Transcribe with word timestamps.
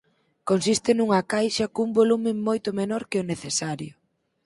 Consiste 0.49 0.89
nunha 0.95 1.21
Caixa 1.31 1.65
cun 1.75 1.89
volume 1.99 2.31
moito 2.47 2.69
menor 2.79 3.03
que 3.09 3.21
o 3.21 3.27
necesario. 3.31 3.93